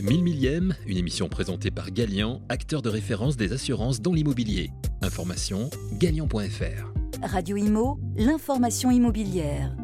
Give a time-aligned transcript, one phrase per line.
[0.00, 4.70] 1000 millième, une émission présentée par Galian, acteur de référence des assurances dans l'immobilier.
[5.02, 6.92] Information galian.fr.
[7.20, 9.74] Radio Imo, l'information immobilière.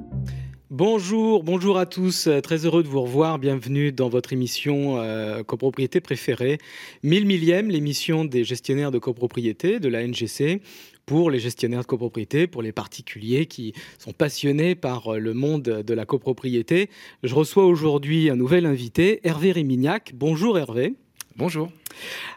[0.70, 2.28] Bonjour, bonjour à tous.
[2.28, 3.38] Euh, Très heureux de vous revoir.
[3.38, 6.58] Bienvenue dans votre émission euh, copropriété préférée.
[7.02, 10.62] 1000 millième, l'émission des gestionnaires de copropriété de la NGC
[11.06, 15.62] pour les gestionnaires de copropriété, pour les particuliers qui sont passionnés par euh, le monde
[15.62, 16.90] de la copropriété.
[17.22, 20.12] Je reçois aujourd'hui un nouvel invité, Hervé Rémignac.
[20.14, 20.94] Bonjour Hervé.
[21.36, 21.68] Bonjour.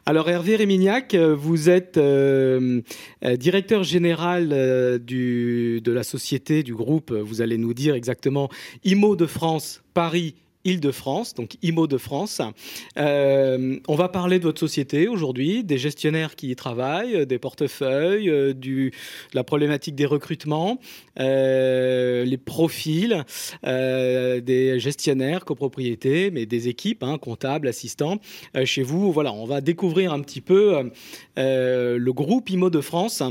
[0.08, 2.82] Alors Hervé Rémignac, euh, vous êtes euh,
[3.24, 8.50] euh, directeur général euh, du, de la société, du groupe, vous allez nous dire exactement,
[8.84, 10.34] IMO de France, Paris,
[10.66, 12.42] Île-de-France, donc IMO de France.
[12.98, 18.30] Euh, on va parler de votre société aujourd'hui, des gestionnaires qui y travaillent, des portefeuilles,
[18.30, 18.92] euh, de
[19.34, 20.80] la problématique des recrutements,
[21.20, 23.24] euh, les profils
[23.64, 28.20] des gestionnaires, copropriétés, mais des équipes, hein, comptables, assistants.
[28.66, 30.90] Chez vous, voilà, on va découvrir un petit peu
[31.36, 33.24] le groupe IMO de France.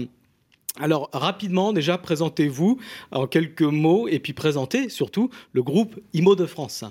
[0.79, 2.79] Alors rapidement, déjà, présentez-vous
[3.11, 6.85] en quelques mots et puis présentez surtout le groupe IMO de France.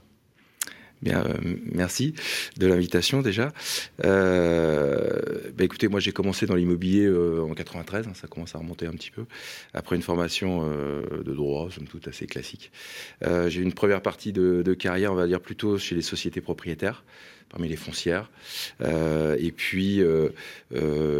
[1.07, 1.33] Euh,
[1.71, 2.13] merci
[2.57, 3.51] de l'invitation déjà.
[4.03, 5.19] Euh,
[5.55, 8.87] bah, écoutez, moi j'ai commencé dans l'immobilier euh, en 93, hein, ça commence à remonter
[8.87, 9.25] un petit peu,
[9.73, 12.71] après une formation de droit, somme toute assez classique.
[13.21, 17.03] J'ai eu une première partie de, carrière, on va dire plutôt chez les sociétés propriétaires,
[17.55, 18.29] parmi les foncières.
[18.81, 20.01] Euh, et puis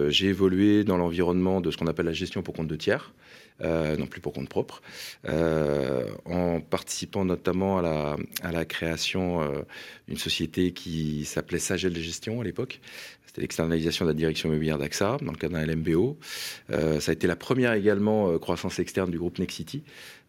[0.09, 3.13] j'ai évolué dans l'environnement de ce qu'on appelle la gestion pour compte de tiers.
[3.61, 4.81] Euh, non plus pour compte propre,
[5.29, 9.61] euh, en participant notamment à la, création euh,
[10.09, 12.81] d'une société qui s'appelait Sagel gestion à l'époque.
[13.35, 16.17] C'était l'externalisation de la direction immobilière d'AXA dans le cadre d'un LMBO.
[16.71, 19.83] Euh, ça a été la première également euh, croissance externe du groupe Nexity,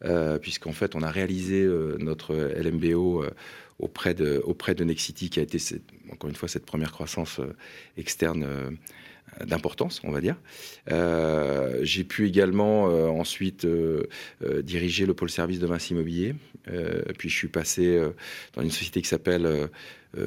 [0.05, 3.25] euh, puisqu'en fait on a réalisé notre LMBO
[3.79, 5.59] auprès de, auprès de Nexity, qui a été
[6.13, 7.41] encore une fois cette première croissance
[7.97, 8.47] externe
[9.45, 10.37] d'importance, on va dire.
[10.91, 14.05] Euh, j'ai pu également euh, ensuite euh,
[14.63, 16.35] diriger le pôle service de Vinci Immobilier.
[17.19, 18.01] Puis je suis passé
[18.55, 19.69] dans une société qui s'appelle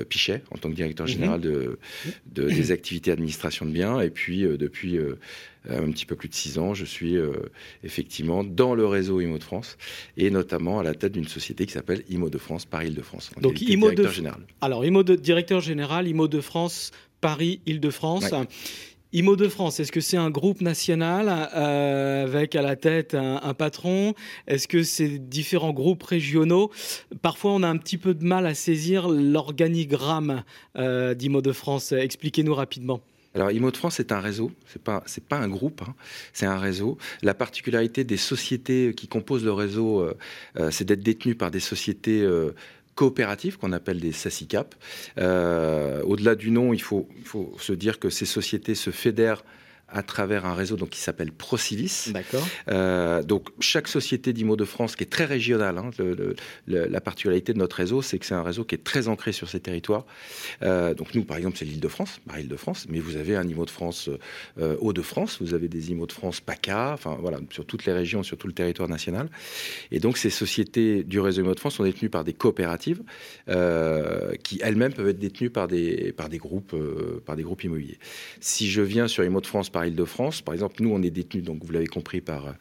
[0.07, 1.11] Pichet en tant que directeur Mhm.
[1.11, 1.79] général de,
[2.27, 3.99] de, des activités administration de biens.
[3.99, 4.97] Et puis depuis
[5.67, 7.17] un petit peu plus de six ans, je suis
[7.83, 9.77] effectivement dans le réseau IMO de France
[10.15, 13.31] et notamment à la tête d'une société qui s'appelle IMO de France, Paris-Île-de-France.
[13.41, 14.39] Donc, IMO de général.
[14.61, 18.31] Alors, IMO de, directeur général, IMO de France, Paris, Île-de-France.
[18.31, 18.47] Ouais.
[19.11, 23.55] IMO de France, est-ce que c'est un groupe national euh, avec à la tête un,
[23.55, 24.13] patron?
[24.45, 26.69] Est-ce que c'est différents groupes régionaux?
[27.23, 30.43] Parfois, on a un petit peu de mal à saisir l'organigramme
[30.77, 31.91] euh, d'IMO de France.
[31.91, 33.01] Expliquez-nous rapidement.
[33.33, 35.95] Alors, IMO de France, c'est un réseau, c'est pas, pas un groupe, hein,
[36.31, 36.99] c'est un réseau.
[37.23, 42.23] La particularité des sociétés qui composent le réseau, euh, c'est d'être détenues par des sociétés
[42.99, 44.75] coopératives qu'on appelle des SACICAP.
[45.19, 49.45] Euh, au-delà du nom, il faut, il faut se dire que ces sociétés se fédèrent
[49.91, 52.11] à travers un réseau donc, qui s'appelle Procivis.
[52.13, 52.47] D'accord.
[52.69, 56.35] Euh, donc chaque société d'IMO de France qui est très régionale, hein, le, le,
[56.67, 59.31] le, la particularité de notre réseau, c'est que c'est un réseau qui est très ancré
[59.31, 60.05] sur ces territoires.
[60.61, 63.69] Euh, donc nous, par exemple, c'est l'Île-de-France, par Île-de-France, mais vous avez un IMO de
[63.69, 64.09] France
[64.59, 68.23] euh, Hauts-de-France, vous avez des IMO de France PACA, enfin voilà, sur toutes les régions,
[68.23, 69.29] sur tout le territoire national.
[69.91, 73.01] Et donc ces sociétés du réseau IMO de France sont détenues par des coopératives
[74.43, 76.75] qui elles-mêmes peuvent être détenues par des, par des, groupes,
[77.25, 77.97] par des groupes immobiliers.
[78.39, 81.43] Si je viens sur IMO de France par Île-de-France, par exemple, nous on est détenus,
[81.43, 82.55] donc vous l'avez compris, par,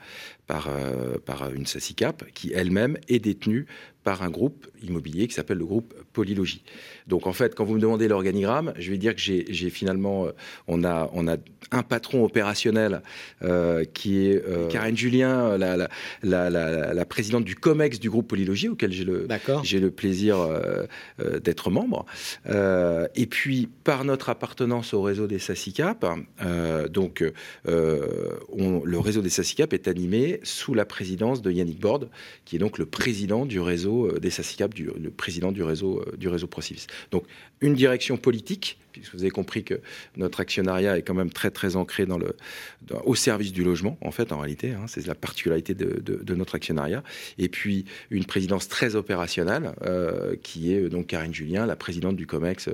[0.46, 3.66] par, euh, par une SACICAP qui elle-même est détenue
[4.08, 6.62] par un groupe immobilier qui s'appelle le groupe Polylogie.
[7.08, 10.30] Donc en fait, quand vous me demandez l'organigramme, je vais dire que j'ai finalement, euh,
[10.66, 11.36] on a, on a
[11.70, 13.02] un patron opérationnel
[13.42, 15.88] euh, qui est euh, Karen Julien, la, la,
[16.22, 16.50] la,
[16.94, 20.84] la, présidente du COMEX du groupe Polylogie, auquel j'ai le, le plaisir euh,
[21.20, 22.06] euh, d'être membre.
[22.48, 26.06] Euh, et puis, par notre appartenance au réseau des SACICAP,
[26.42, 27.22] euh, donc
[27.66, 32.08] euh, on, le réseau des SACICAP est animé sous la présidence de Yannick Borde,
[32.44, 36.16] qui est donc le président du réseau euh, des SACICAP, du, président du réseau, euh,
[36.48, 36.86] du.
[37.10, 37.24] Donc,
[37.60, 39.80] une direction politique, puisque vous avez compris que
[40.16, 42.36] notre actionnariat est quand même très très ancré dans le,
[42.82, 46.22] dans, au service du logement, en fait, en réalité, hein, c'est la particularité de, de,
[46.22, 47.02] de, notre actionnariat.
[47.38, 52.26] Et puis une présidence très opérationnelle, euh, qui est donc Karine Julien, la présidente du
[52.26, 52.68] COMEX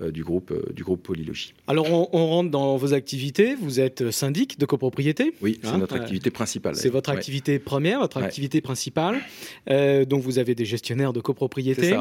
[0.00, 1.54] euh, du groupe euh, du groupe Polylogie.
[1.66, 3.54] Alors on, on, rentre dans vos activités.
[3.54, 5.34] Vous êtes syndic de copropriété.
[5.40, 6.76] Oui, c'est hein, notre activité principale.
[6.76, 7.58] C'est votre activité ouais.
[7.58, 9.20] première, votre activité principale.
[9.70, 11.96] Euh, donc vous avez des gestionnaires de copropriété.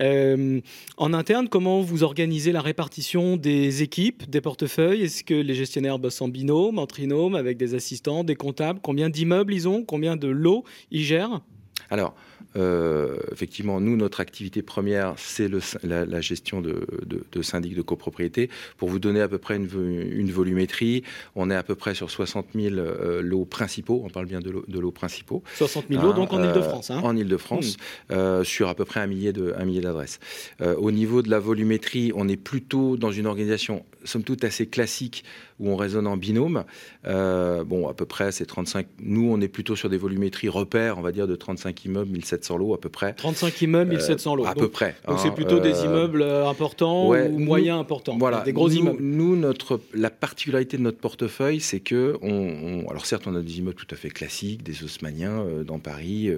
[0.00, 0.60] Euh,
[0.96, 5.02] en interne, comment vous organisez la répartition des équipes, des portefeuilles?
[5.02, 8.80] Est-ce que les gestionnaires bossent en binôme, en trinôme, avec des assistants, des comptables?
[8.82, 9.84] Combien d'immeubles ils ont?
[9.84, 11.40] Combien de lots ils gèrent?
[11.90, 12.14] Alors,
[12.56, 15.48] euh, effectivement, nous, notre activité première, c'est
[15.82, 18.50] la, la, gestion de, de, de syndics de copropriété.
[18.76, 19.68] Pour vous donner à peu près une,
[20.10, 21.02] une volumétrie,
[21.34, 24.02] on est à peu près sur 60 000 euh, lots principaux.
[24.04, 25.42] On parle bien de lots, principaux.
[25.56, 26.90] 60 000 lots, donc en Ile-de-France.
[26.90, 27.00] Hein.
[27.02, 28.12] En Ile-de-France, mmh.
[28.12, 30.18] euh, sur à peu près un millier d'adresses.
[30.60, 35.24] au niveau de la volumétrie, on est plutôt dans une organisation, somme toute, assez classique
[35.60, 36.64] où on raisonne en binôme.
[37.04, 38.86] bon, à peu près, c'est 35.
[39.00, 42.56] Nous, on est plutôt sur des volumétries repères, on va dire, de 35 immeubles, 1700
[42.56, 43.14] lots à peu près.
[43.14, 44.46] 35 immeubles, 1700 lots.
[44.46, 44.96] À peu près.
[45.06, 48.16] Donc c'est hein, plutôt des immeubles importants ou moyens importants.
[48.18, 48.98] Voilà, des gros immeubles.
[49.00, 53.58] Nous, notre, la particularité de notre portefeuille, c'est que, on, alors certes, on a des
[53.58, 56.30] immeubles tout à fait classiques, des haussmanniens dans Paris,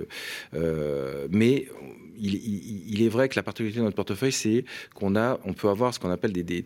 [0.55, 1.67] euh, mais
[2.21, 4.65] il, est vrai que la particularité de notre portefeuille, c'est
[4.95, 6.65] qu'on a, on peut avoir ce qu'on appelle des,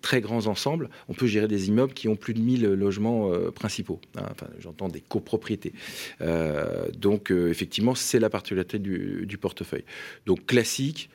[0.00, 0.90] très grands ensembles.
[1.08, 4.00] On peut gérer des immeubles qui ont plus de 1000 logements euh, principaux.
[4.16, 4.22] Hein.
[4.30, 5.72] enfin, j'entends des copropriétés.
[6.20, 9.84] Euh, donc, euh, effectivement, c'est la particularité du, portefeuille.
[10.24, 11.10] Donc, classique,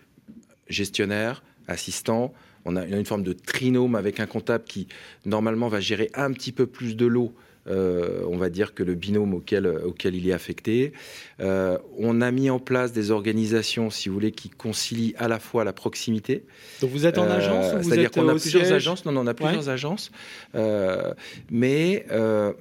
[0.67, 2.33] gestionnaire, assistant.
[2.65, 4.89] On a une forme de trinôme avec un comptable qui,
[5.25, 7.33] normalement, va gérer un petit peu plus de lots
[7.69, 10.93] euh, on va dire que le binôme auquel, auquel il est affecté.
[11.39, 15.39] Euh, on a mis en place des organisations, si vous voulez, qui concilient à la
[15.39, 16.43] fois la proximité.
[16.81, 19.05] Donc vous êtes en agence euh, C'est-à-dire qu'on a plusieurs agences.
[19.05, 20.11] Non, non, on a plusieurs agences.
[21.51, 22.05] mais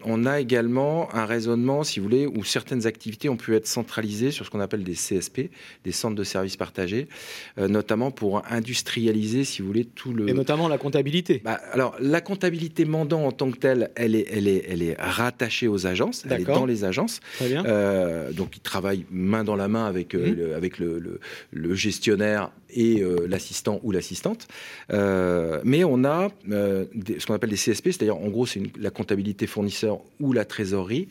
[0.05, 4.31] on a également un raisonnement, si vous voulez, où certaines activités ont pu être centralisées
[4.31, 5.50] sur ce qu'on appelle des CSP,
[5.84, 7.08] des centres de services partagés,
[7.56, 10.28] notamment pour industrialiser, si vous voulez, tout le...
[10.28, 11.40] Et notamment la comptabilité.
[11.44, 14.98] Bah, alors, la comptabilité mandant en tant que telle, elle est, elle est, elle est
[14.99, 17.21] rattachée aux agences, elle est dans les agences.
[17.43, 20.35] Euh, donc ils travaillent main dans la main avec, euh, mhm.
[20.35, 21.21] le, avec le,
[21.53, 24.49] le, gestionnaire et euh, l'assistant ou l'assistante.
[24.91, 30.00] mais on a ce qu'on appelle des CSP, c'est-à-dire en gros c'est la comptabilité fournisseur
[30.21, 31.09] ou la trésorerie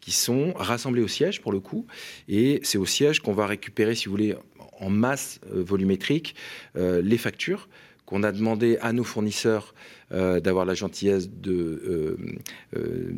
[0.00, 1.86] qui sont rassemblés au siège pour le coup.
[2.28, 4.34] Et c'est au siège qu'on va récupérer, si vous voulez,
[4.78, 6.34] en masse volumétrique,
[6.74, 7.68] les factures
[8.10, 9.72] qu'on a demandé à nos fournisseurs
[10.12, 12.16] euh, d'avoir la gentillesse de, euh,
[12.76, 13.12] euh,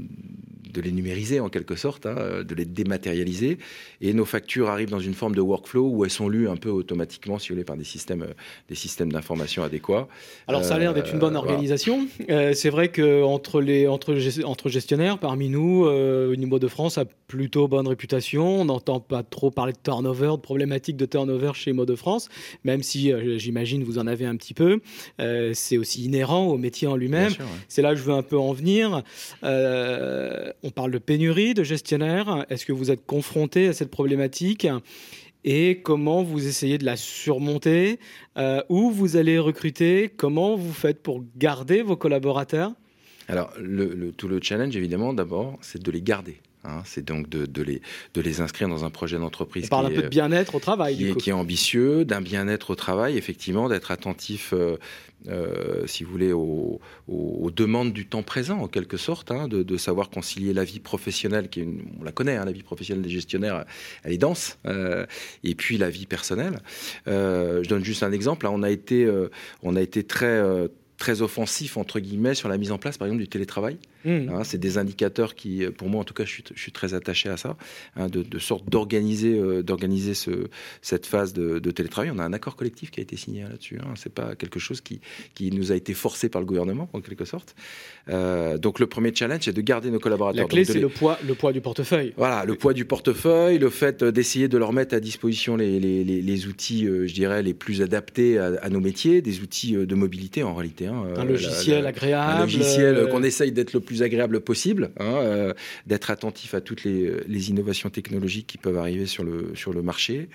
[0.70, 3.56] de les numériser en quelque sorte, hein, de les dématérialiser.
[4.02, 6.68] Et nos factures arrivent dans une forme de workflow où elles sont lues un peu
[6.68, 8.26] automatiquement, si vous voulez, par des systèmes,
[8.68, 10.06] des systèmes d'information adéquats.
[10.48, 12.06] Alors ça a l'air d'être une bonne organisation.
[12.28, 14.14] c'est vrai qu'entre les entre,
[14.44, 15.90] entre gestionnaires, parmi nous,
[16.36, 18.60] niveau de France a plutôt bonne réputation.
[18.60, 22.28] On n'entend pas trop parler de turnover, de problématiques de turnover chez Mode de France,
[22.64, 24.81] même si j'imagine vous en avez un petit peu.
[25.18, 27.32] C'est aussi inhérent au métier en lui-même.
[27.68, 29.02] C'est là que je veux un peu en venir.
[29.44, 32.46] Euh, on parle de pénurie de gestionnaires.
[32.50, 34.66] Est-ce que vous êtes confronté à cette problématique
[35.44, 37.98] et comment vous essayez de la surmonter
[38.38, 42.72] euh, Où vous allez recruter Comment vous faites pour garder vos collaborateurs?
[43.26, 46.40] Alors, le, tout le challenge, évidemment, d'abord, c'est de les garder.
[46.64, 47.82] Hein, c'est donc de, les,
[48.14, 49.64] de les inscrire dans un projet d'entreprise.
[49.64, 50.96] On parle un peu de bien-être au travail.
[50.96, 54.76] Qui, du est, qui est ambitieux, d'un bien-être au travail, effectivement, d'être attentif, euh,
[55.26, 56.80] euh, si vous voulez, aux,
[57.50, 61.66] demandes du temps présent, en quelque sorte, hein, de, savoir concilier la vie professionnelle, qui
[62.00, 63.64] on la connaît, hein, la vie professionnelle des gestionnaires,
[64.04, 65.04] elle est dense, euh,
[65.42, 66.60] et puis la vie personnelle.
[67.06, 68.46] je donne juste un exemple.
[68.46, 69.10] on a été,
[69.62, 70.40] on a été très
[70.96, 74.28] très offensif entre guillemets sur la mise en place par exemple du télétravail Mmh.
[74.30, 76.94] Hein, c'est des indicateurs qui, pour moi en tout cas, je suis, je suis très
[76.94, 77.56] attaché à ça,
[77.96, 80.48] hein, de, de, sorte d'organiser, euh, d'organiser ce,
[80.80, 82.10] cette phase de, de, télétravail.
[82.14, 83.78] On a un accord collectif qui a été signé là-dessus.
[83.80, 83.94] Hein.
[83.96, 85.00] C'est pas quelque chose qui,
[85.34, 87.54] qui nous a été forcé par le gouvernement en quelque sorte.
[88.08, 90.42] Euh, donc le premier challenge, c'est de garder nos collaborateurs.
[90.42, 92.12] La clé, c'est le poids, le poids du portefeuille.
[92.16, 96.04] Voilà, le poids du portefeuille, le fait d'essayer de leur mettre à disposition les, les,
[96.04, 99.76] les, les outils, euh, je dirais, les plus adaptés à, à, nos métiers, des outils
[99.76, 100.86] euh, de mobilité en réalité.
[100.86, 102.32] Hein, un logiciel agréable.
[102.32, 105.52] Un logiciel qu'on essaye d'être le plus plus agréable possible, hein, euh,
[105.86, 109.82] d'être attentif à toutes les, les, innovations technologiques qui peuvent arriver sur le, sur le
[109.82, 110.30] marché.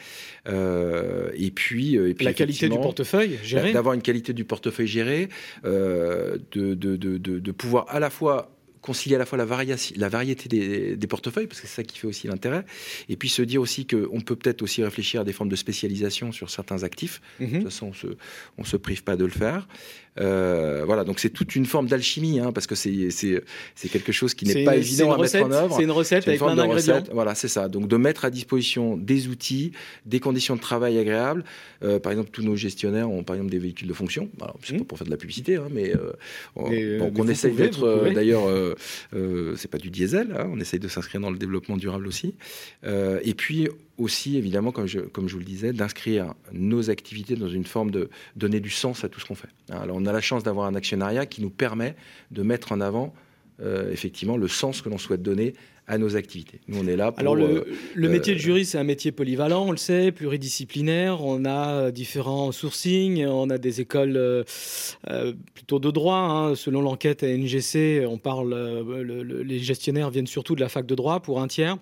[0.48, 3.74] Euh, et puis, et puis la qualité du portefeuille géré.
[3.74, 5.30] D'avoir une qualité du portefeuille géré,
[5.66, 10.10] euh, de, de, de, de pouvoir à la fois concilier à la fois la, la
[10.10, 10.50] variété
[10.96, 12.66] des, portefeuilles, parce que c'est ça qui fait aussi l'intérêt,
[13.10, 16.32] et puis se dire aussi qu'on peut peut-être aussi réfléchir à des formes de spécialisation
[16.32, 17.22] sur certains actifs.
[17.40, 17.48] Mhm.
[17.48, 18.08] De toute façon, on se,
[18.58, 19.68] on se prive pas de le faire.
[20.20, 23.10] Euh, voilà, donc c'est toute une forme d'alchimie, hein, parce que c'est,
[23.92, 25.76] quelque chose qui n'est pas évident à mettre en œuvre.
[25.76, 27.04] C'est une recette avec plein d'ingrédients.
[27.12, 27.68] Voilà, c'est ça.
[27.68, 29.72] Donc de mettre à disposition des outils,
[30.06, 31.44] des conditions de travail agréables.
[31.84, 34.30] Euh, par exemple, tous nos gestionnaires ont par exemple des véhicules de fonction.
[34.42, 34.80] Alors, c'est mmh.
[34.80, 36.14] pas pour faire de la publicité, hein, mais, euh,
[36.56, 38.67] on, donc on essaye d'être d'ailleurs euh,
[39.56, 42.36] c'est pas du diesel, hein, on essaye de s'inscrire dans le développement durable aussi.
[42.84, 47.36] Euh, et puis aussi, évidemment, comme je, comme je vous le disais, d'inscrire nos activités
[47.36, 49.50] dans une forme de donner du sens à tout ce qu'on fait.
[49.70, 51.96] Alors on a la chance d'avoir un actionnariat qui nous permet
[52.32, 53.14] de mettre en avant
[53.92, 55.54] effectivement le sens que l'on souhaite donner
[55.88, 56.60] à nos activités.
[56.68, 57.20] Nous, on est là pour.
[57.20, 61.24] Alors, le, le métier de juriste, c'est un métier polyvalent, on le sait, pluridisciplinaire.
[61.24, 64.46] On a différents sourcings, on a des écoles
[65.54, 66.18] plutôt de droit.
[66.18, 66.56] Hein.
[66.56, 68.54] Selon l'enquête à NGC, on parle,
[69.44, 71.78] les gestionnaires viennent surtout de la fac de droit pour un tiers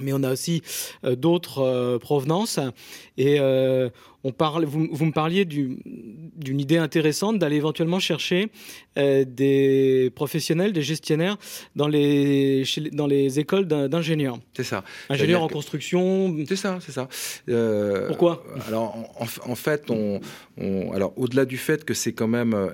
[0.00, 0.62] mais on a aussi
[1.04, 2.58] euh, d'autres euh, provenances.
[3.16, 3.88] Et euh,
[4.24, 8.50] on parle, vous, me parliez d'une idée intéressante d'aller éventuellement chercher
[8.96, 11.36] des professionnels, des gestionnaires
[11.76, 14.38] dans les, dans les écoles d'ingénieurs.
[14.56, 14.82] C'est ça.
[15.10, 16.34] Ingénieurs en construction.
[16.48, 17.06] C'est ça, c'est ça.
[18.06, 18.42] Pourquoi?
[18.66, 18.96] Alors,
[19.46, 20.20] en, fait, on,
[20.94, 22.72] alors au-delà du fait que c'est quand même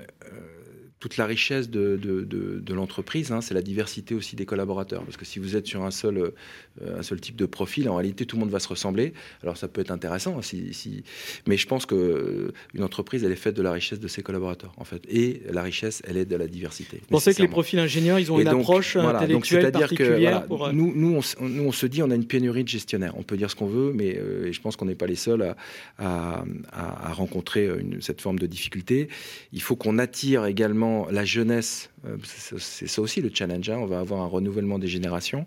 [1.01, 5.03] toute la richesse de, de, de, l'entreprise, hein, c'est la diversité aussi des collaborateurs.
[5.03, 7.97] Parce que si vous êtes sur un seul, euh, un seul type de profil, en
[7.97, 9.15] réalité, tout le monde va se ressembler.
[9.43, 11.03] Alors ça peut être intéressant, hein, si, si...
[11.47, 12.53] mais je pense qu'une euh,
[12.83, 15.03] entreprise, elle est faite de la richesse de ses collaborateurs, en fait.
[15.09, 16.99] Et la richesse, elle est de la diversité.
[16.99, 20.93] Vous pensez que les profils ingénieurs, ils ont une approche intellectuelle particulière que, euh, nous,
[20.95, 23.15] nous on, nous, on, se dit, on a une pénurie de gestionnaires.
[23.17, 24.21] On peut dire ce qu'on veut, mais
[24.53, 25.55] je pense qu'on n'est pas les seuls
[25.99, 29.09] à, à, à rencontrer une, cette forme de difficulté.
[29.55, 33.79] Il faut qu'on attire également la jeunesse, euh, c'est ça aussi le challenge, hein.
[33.79, 35.47] on va avoir un renouvellement des générations.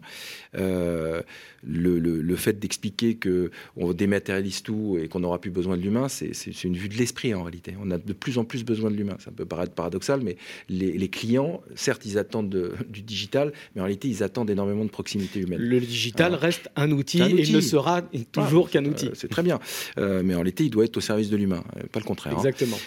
[0.55, 1.21] Euh,
[1.65, 6.75] le, fait d'expliquer qu'on dématérialise tout et qu'on n'aura plus besoin de l'humain, c'est une
[6.75, 7.75] vue de l'esprit en réalité.
[7.81, 9.17] On a de plus en plus besoin de l'humain.
[9.19, 10.37] Ça peut paraître paradoxal, mais
[10.69, 15.39] les, clients, certes, ils attendent du digital, mais en réalité, ils attendent énormément de proximité
[15.39, 15.59] humaine.
[15.59, 18.01] Le digital reste un outil, et ne sera
[18.31, 19.07] toujours qu'un outil.
[19.07, 19.59] Euh, c'est très bien.
[19.97, 22.33] mais en réalité, il doit être au service de l'humain, pas le contraire.
[22.33, 22.37] Hein.
[22.37, 22.77] Exactement.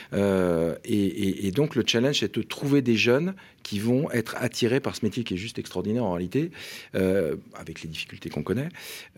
[0.85, 3.35] et, et, donc, le challenge, c'est de trouver des jeunes
[3.66, 6.52] qui vont être attirés par ce métier qui est juste extraordinaire en réalité,
[6.94, 8.68] euh, avec les difficultés qu'on connaît.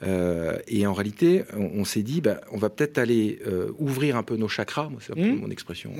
[0.02, 4.22] Euh, et en réalité, on, s'est dit, bah, on va peut-être aller euh, ouvrir un
[4.22, 5.34] peu nos chakras, c'est mmh.
[5.34, 5.92] mon expression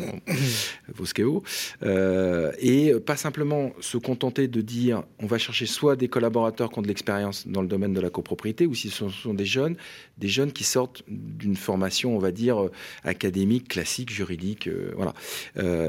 [0.95, 1.43] Voskeo,
[1.83, 6.83] et pas simplement se contenter de dire, on va chercher soit des collaborateurs qui ont
[6.83, 9.77] de l'expérience dans le domaine de la copropriété, ou si ce sont des jeunes,
[10.17, 12.71] des jeunes qui sortent d'une formation, on va dire,
[13.05, 15.13] académique, classique, juridique, voilà,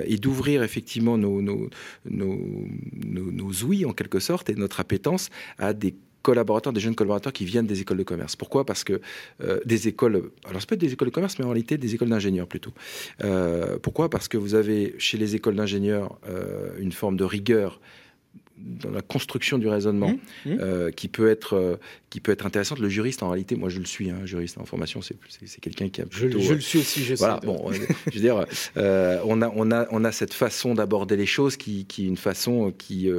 [0.06, 1.70] et d'ouvrir effectivement nos, nos,
[2.04, 2.49] nos
[3.06, 7.46] nos, ouïes en quelque sorte et notre appétence à des collaborateurs, des jeunes collaborateurs qui
[7.46, 8.36] viennent des écoles de commerce.
[8.36, 8.66] Pourquoi?
[8.66, 9.02] Parce que
[9.42, 11.96] euh, des écoles, alors ça peut être des écoles de commerce, mais en réalité des
[11.96, 12.74] écoles d'ingénieurs plutôt.
[13.24, 14.10] Euh, pourquoi?
[14.10, 17.80] Parce que vous avez chez les écoles d'ingénieurs euh, une forme de rigueur
[18.60, 20.14] dans la construction du raisonnement
[20.46, 20.92] mmh, mmh.
[20.92, 22.80] qui peut être qui peut être intéressante.
[22.80, 25.16] Le juriste, en réalité, moi je le suis, un hein, juriste en formation, c'est
[25.62, 26.40] quelqu'un qui a plutôt.
[26.40, 30.04] Je, le suis aussi, je voilà, Bon, je veux dire, on a on a on
[30.04, 33.10] a cette façon d'aborder les choses qui qui est une façon qui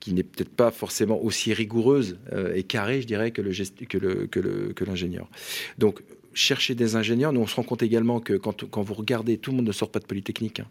[0.00, 3.88] qui n'est peut-être pas forcément aussi rigoureuse euh, et carrée, je dirais, que l'ingénieur.
[3.88, 4.94] Que le, que le,
[5.78, 6.02] Donc,
[6.38, 7.32] chercher des ingénieurs.
[7.32, 9.72] Nous, on se rend compte également que quand, quand vous regardez, tout le monde ne
[9.72, 10.60] sort pas de Polytechnique.
[10.60, 10.66] Hein.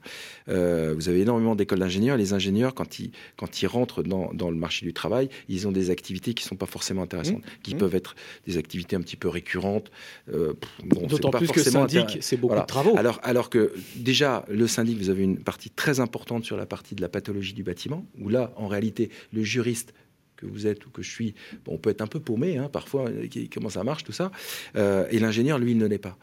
[0.50, 2.18] Euh, vous avez énormément d'écoles d'ingénieurs.
[2.18, 5.72] Les ingénieurs, quand ils, quand ils rentrent dans, dans, le marché du travail, ils ont
[5.72, 7.62] des activités qui ne sont pas forcément intéressantes, mmh.
[7.64, 7.78] qui mmh.
[7.78, 8.16] peuvent être
[8.48, 9.92] des activités un petit peu récurrentes.
[10.34, 12.98] Euh, D'autant plus que syndic, c'est beaucoup de travaux.
[12.98, 16.96] Alors, alors que déjà, le syndic, vous avez une partie très importante sur la partie
[16.96, 19.94] de la pathologie du bâtiment, où là, en réalité, le juriste
[20.38, 21.36] que vous êtes ou que je suis,
[21.68, 24.32] on peut être un peu paumé hein, parfois, euh, comment ça marche tout ça.
[24.76, 26.18] Euh, et l'ingénieur, lui, il ne l'est pas.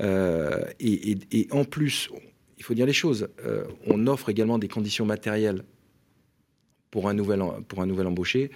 [0.00, 2.10] Euh, et, en plus,
[2.58, 3.28] il faut dire les choses,
[3.86, 5.64] on offre également des conditions matérielles
[6.90, 8.50] pour un nouvel, pour un nouvel embauché.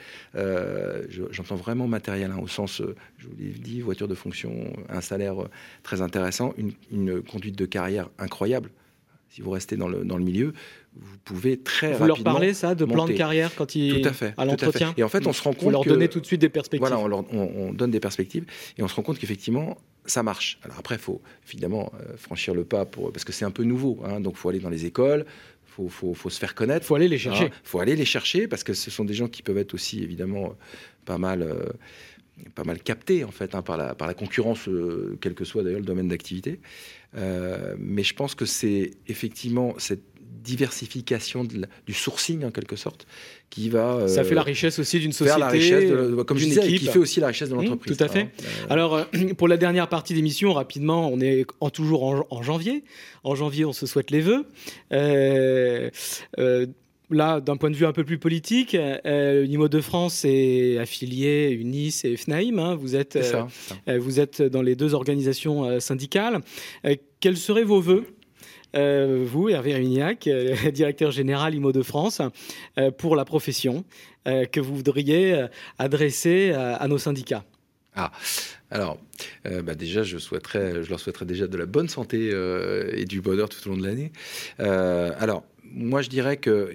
[1.30, 2.82] J'entends vraiment matériel, hein, au sens,
[3.16, 5.36] je vous l'ai dit, voiture de fonction, un salaire
[5.82, 6.54] très intéressant,
[6.90, 8.70] une conduite de carrière incroyable
[9.28, 10.52] si vous restez dans le, dans le milieu,
[10.96, 12.14] vous pouvez très vous rapidement.
[12.16, 14.94] Vous leur parlez ça de plan de carrière quand ils tout à fait à l'entretien.
[14.96, 16.88] Et en fait, on se rend compte vous leur donnez tout de suite des perspectives.
[16.88, 18.44] Voilà, on, donne des perspectives
[18.78, 19.76] et on se rend compte qu'effectivement
[20.06, 20.58] ça marche.
[20.62, 23.64] Alors après, il faut évidemment euh, franchir le pas pour parce que c'est un peu
[23.64, 24.00] nouveau.
[24.04, 25.24] Hein, donc, il faut aller dans les écoles.
[25.64, 26.84] Faut, faut, faut, se faire connaître.
[26.84, 27.46] Il faut aller les chercher.
[27.46, 30.02] Il faut aller les chercher parce que ce sont des gens qui peuvent être aussi
[30.02, 30.54] évidemment
[31.04, 31.64] pas mal, euh,
[32.54, 35.62] pas mal captés en fait hein, par, la, par la concurrence, euh, quel que soit
[35.62, 36.60] d'ailleurs le domaine d'activité.
[37.16, 40.02] Euh, mais je pense que c'est effectivement cette
[40.42, 43.06] diversification du sourcing en quelque sorte
[43.48, 45.90] qui va euh, ça fait la richesse aussi d'une société la richesse
[46.26, 48.66] comme je disais qui fait aussi la richesse de mmh, l'entreprise tout à fait hein.
[48.68, 49.06] alors
[49.38, 52.84] pour la dernière partie d'émission rapidement on est en, toujours en, janvier
[53.22, 54.44] en janvier on se souhaite les vœux
[57.14, 61.50] là, d'un point de vue un peu plus politique, euh, l'IMO de France est affilié
[61.50, 62.58] UNIS et FNAIM.
[62.58, 62.74] Hein.
[62.74, 63.44] vous, êtes, euh,
[63.88, 66.40] euh, vous êtes dans les deux organisations euh, syndicales.
[67.20, 68.04] quels seraient vos voeux
[68.74, 70.28] vous, Hervé Rignac,
[70.72, 72.20] directeur général IMO de France,
[72.98, 73.84] pour la profession
[74.24, 75.46] que vous voudriez
[75.78, 77.44] adresser à, nos syndicats?
[77.94, 78.10] Ah,
[78.72, 78.98] alors,
[79.62, 82.32] bah déjà, je, souhaiterais, je leur souhaiterais déjà de la bonne santé
[82.92, 84.10] et du bonheur tout au long de l'année.
[84.58, 86.72] alors, moi, je dirais que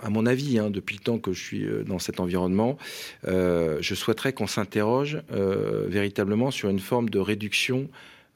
[0.00, 2.78] à, mon avis, hein, depuis le temps que je suis dans cet environnement,
[3.24, 7.88] je souhaiterais qu'on s'interroge véritablement sur une forme de réduction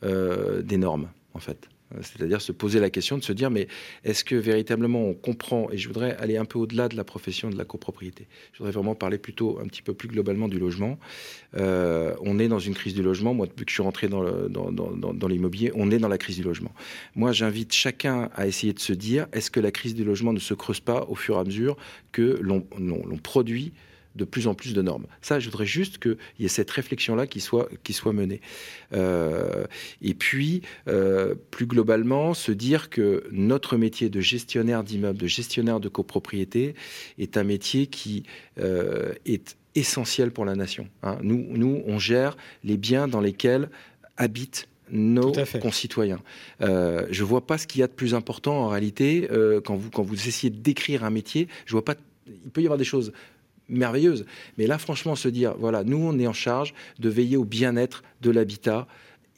[0.02, 1.69] des normes, en fait.
[1.95, 3.68] Euh, c'est-à-dire se poser la question de se dire, mais
[4.04, 7.50] est-ce que véritablement on comprend, et je voudrais aller un peu au-delà de la profession
[7.50, 10.99] de la copropriété, je voudrais vraiment parler plutôt un petit peu plus globalement du logement.
[11.57, 14.23] Euh, on est dans une crise du logement, moi depuis que je suis rentré dans,
[14.50, 16.73] dans, l'immobilier, on est dans la crise du logement.
[17.14, 20.38] Moi j'invite chacun à essayer de se dire, est-ce que la crise du logement ne
[20.38, 21.76] se creuse pas au fur et à mesure
[22.12, 22.62] que l'on
[23.23, 23.73] produit
[24.18, 25.06] de plus en plus de normes.
[25.22, 28.42] Ça, je voudrais juste qu'il y ait cette réflexion-là qui soit, qui soit menée.
[28.92, 29.64] Euh,
[30.02, 35.80] et puis, euh, plus globalement, se dire que notre métier de gestionnaire d'immeubles, de gestionnaire
[35.80, 36.75] de copropriété,
[37.18, 38.25] est un métier qui
[38.58, 40.88] euh, est essentiel pour la nation.
[41.02, 41.18] Hein.
[41.22, 43.70] Nous, nous, on gère les biens dans lesquels
[44.16, 46.18] habitent nos concitoyens.
[46.60, 49.28] je ne vois pas ce qu'il y a de plus important en réalité
[49.62, 51.46] quand, vous, quand vous essayez de décrire un métier.
[51.66, 51.94] Je vois pas.
[52.26, 53.12] Il peut y avoir des choses
[53.68, 54.25] merveilleuse.
[54.56, 58.02] Mais là, franchement, se dire, voilà, nous, on est en charge de veiller au bien-être
[58.20, 58.87] de l'habitat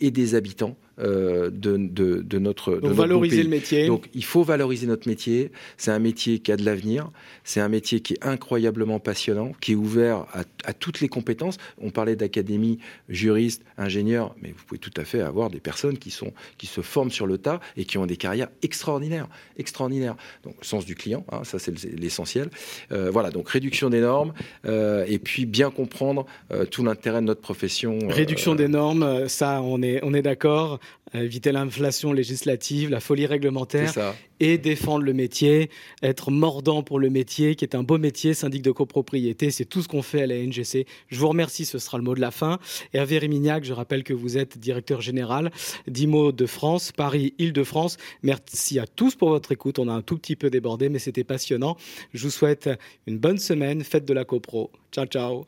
[0.01, 2.77] et des habitants euh, de, de, notre.
[2.77, 3.87] Donc valoriser le métier.
[3.87, 5.51] Donc il faut valoriser notre métier.
[5.79, 7.11] C'est un métier qui a de l'avenir.
[7.45, 10.27] C'est un métier qui est incroyablement passionnant, qui est ouvert
[10.65, 11.57] à, toutes les compétences.
[11.81, 12.79] On parlait d'académie,
[13.09, 16.81] juriste, ingénieur, mais vous pouvez tout à fait avoir des personnes qui, sont, qui se
[16.81, 19.29] forment sur le tas et qui ont des carrières extraordinaires.
[19.57, 20.17] extraordinaires.
[20.45, 22.51] Donc sens du client, hein, ça c'est l'essentiel.
[22.93, 24.35] Euh, voilà, donc réduction des normes
[24.67, 26.27] euh, et puis bien comprendre
[26.71, 27.99] tout l'intérêt de notre profession.
[28.09, 30.80] Réduction des normes, ça on est, on est d'accord
[31.15, 35.71] éviter l'inflation législative, la folie réglementaire et défendre le métier,
[36.03, 39.51] être mordant pour le métier, qui est un beau métier, syndic de copropriété.
[39.51, 40.87] C'est tout ce qu'on fait à la NGC.
[41.09, 42.59] Je vous remercie, ce sera le mot de la fin.
[42.95, 45.51] Et à Vérimignac, je rappelle que vous êtes directeur général
[45.87, 47.99] d'IMO de France, Paris-Île-de-France.
[48.23, 49.79] Merci à tous pour votre écoute.
[49.79, 51.77] On a un tout petit peu débordé, mais c'était passionnant.
[52.15, 52.71] Je vous souhaite
[53.07, 53.85] une bonne semaine.
[53.85, 54.71] Fête de la copro.
[54.93, 55.45] Ciao, ciao.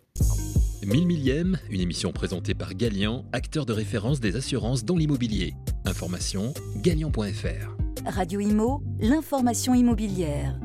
[0.84, 5.54] Mille millième, une émission présentée par Galian, acteur de référence des assurances dans l'immobilier.
[5.84, 7.76] Information galian.fr.
[8.04, 10.58] Radio Imo, l'information immobilière.